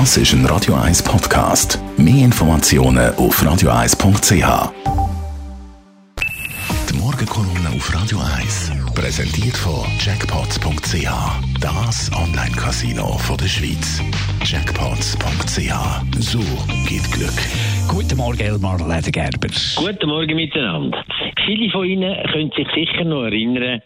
[0.00, 1.78] Das ist ein Radio 1 Podcast.
[1.96, 4.72] Mehr Informationen auf radio1.ch.
[6.88, 11.53] Die Morgenkolumne auf Radio 1 präsentiert von Jackpots.ch.
[11.64, 14.02] Das Online-Casino der Schweiz.
[14.44, 15.72] Jackpots.ch.
[16.20, 16.40] So
[16.86, 17.40] geht Glück.
[17.88, 19.48] Guten Morgen, Elmar Ledergerber.
[19.76, 21.02] Guten Morgen miteinander.
[21.46, 23.80] Viele von Ihnen können sich sicher noch erinnern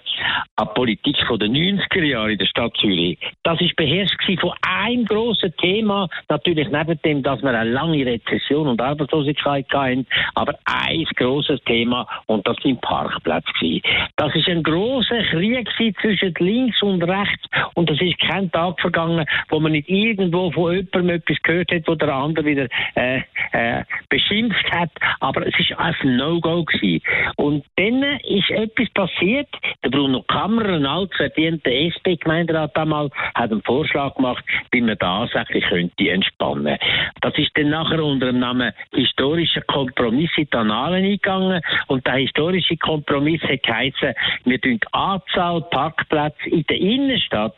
[0.56, 3.18] an die Politik der 90er Jahre in der Stadt Zürich.
[3.44, 8.66] Das ist beherrscht von einem grossen Thema, natürlich neben dem, dass wir eine lange Rezession
[8.66, 13.80] und Arbeitslosigkeit hatten, aber ein grosses Thema und das sind Parkplätze.
[14.16, 19.26] Das ist ein grosser Krieg zwischen links und rechts und es ist kein Tag vergangen,
[19.48, 23.20] wo man nicht irgendwo von jemandem etwas gehört hat, wo der andere wieder äh,
[23.52, 27.02] äh, beschimpft hat, aber es ist ein No-Go gewesen.
[27.36, 29.48] Und dann ist etwas passiert.
[29.84, 35.64] Der Bruno Kammer, ein altverdienter SP-Gemeinderat damals, hat einen Vorschlag gemacht, wie man das eigentlich
[35.64, 36.78] könnte entspannen.
[37.20, 42.14] Das ist dann nachher unter dem Namen historischer Kompromiss in die Annalen eingegangen und der
[42.14, 47.57] historische Kompromiss hat geheißen, wir tun die Anzahl Parkplätze in der Innenstadt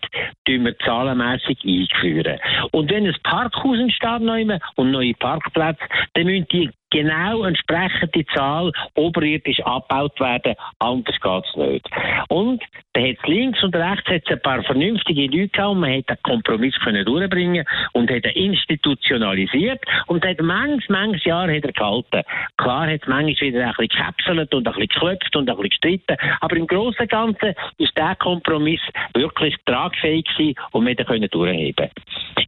[0.64, 2.38] wir zahlenmässig einführen.
[2.72, 5.82] Und wenn ein Parkhaus entsteht und neue Parkplätze,
[6.14, 11.88] dann müssen die genau entsprechend die Zahl oberirdisch abgebaut werden, anders geht es nicht.
[12.28, 16.74] Und da hat links und rechts ein paar vernünftige Leute gehabt man hat den Kompromiss
[16.82, 22.22] können durchbringen und hat ihn institutionalisiert und hat manches, manches Jahr hat er gehalten.
[22.56, 25.70] Klar hat es manchmal wieder ein bisschen gekäpselt und ein bisschen geklopft und ein bisschen
[25.70, 28.80] gestritten, aber im Großen und Ganzen ist der Kompromiss
[29.14, 31.90] wirklich tragfähig gewesen und wir können durchheben.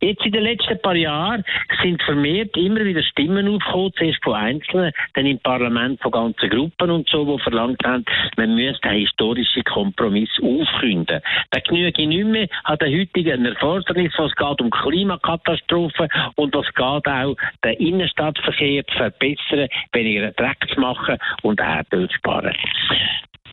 [0.01, 1.45] Jetzt in den letzten paar Jahren
[1.83, 6.91] sind vermehrt immer wieder Stimmen aufgekommen, zuerst von Einzelnen, dann im Parlament von ganzen Gruppen
[6.91, 8.05] und so, die verlangt haben,
[8.37, 11.21] man müsste einen historischen Kompromiss aufkünden.
[11.51, 17.09] Da genüge nicht mehr an der heutigen Erfordernis, was geht um Klimakatastrophen und was geht
[17.09, 22.55] auch den Innenstadtverkehr zu verbessern, weniger Dreck zu machen und Erdöl zu sparen.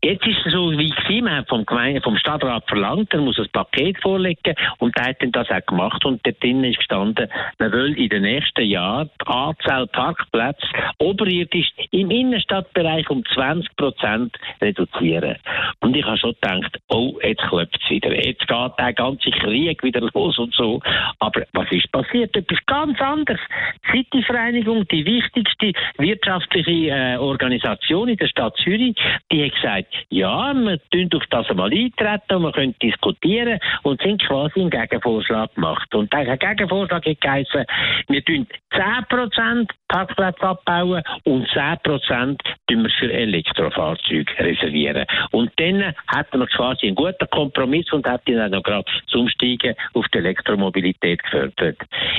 [0.03, 3.37] Jetzt ist es so wie gewesen, man hat vom, Gemeinde, vom Stadtrat verlangt, er muss
[3.37, 7.27] ein Paket vorlegen und der hat dann das auch gemacht und dort drinnen ist gestanden,
[7.57, 10.65] man will in den nächsten Jahren die Anzahl Parkplätze
[10.99, 15.35] oberirdisch im Innenstadtbereich um 20 Prozent reduzieren.
[15.81, 19.83] Und ich habe schon gedacht, oh, jetzt klopft es wieder, jetzt geht der ganze Krieg
[19.83, 20.81] wieder los und so.
[21.19, 22.35] Aber was ist passiert?
[22.37, 23.41] Etwas ganz anderes.
[23.85, 28.95] Die City-Vereinigung, die wichtigste wirtschaftliche äh, Organisation in der Stadt Zürich,
[29.31, 34.01] die hat gesagt, ja, wir tun auf das einmal eintreten und wir können diskutieren und
[34.01, 35.93] sind quasi einen Gegenvorschlag gemacht.
[35.93, 37.65] Und der Gegenvorschlag hat geheißen,
[38.07, 45.05] wir tun 10% Parkplätze abbauen und 10% tun wir für Elektrofahrzeuge reservieren.
[45.31, 49.75] Und dann hätten wir quasi einen guten Kompromiss und hätten dann noch gerade das Umsteigen
[49.93, 51.77] auf die Elektromobilität gefördert.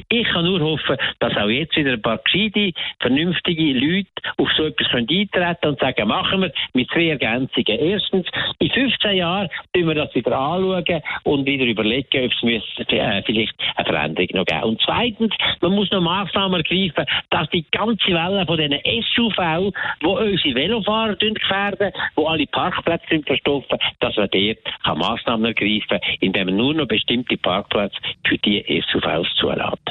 [0.08, 4.64] Ich kann nur hoffen, dass auch jetzt wieder ein paar gescheite, vernünftige Leute auf so
[4.64, 7.78] etwas eintreten und sagen, machen wir mit zwei Ergänzungen.
[7.78, 8.26] Erstens,
[8.58, 8.70] in
[9.10, 13.86] 15 Jahren tun wir das wieder anschauen und wieder überlegen, ob es äh, vielleicht eine
[13.86, 18.56] Veränderung noch geben Und zweitens, man muss noch Massnahmen ergreifen, dass die ganze Welle von
[18.56, 18.78] diesen
[19.14, 19.72] SUV,
[20.02, 26.46] die unsere Velofahrer gefährden, die alle Parkplätze verstopfen, dass man dort Massnahmen ergreifen kann, indem
[26.46, 27.96] man nur noch bestimmte Parkplätze
[28.26, 29.90] für die SUVs zulässt.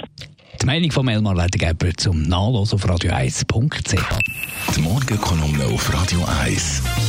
[0.61, 4.75] Die Meinung von Elmar Ledergeber zum Nachlesen auf radio1.ch.
[4.75, 7.08] Die Morgenkolumne auf Radio 1.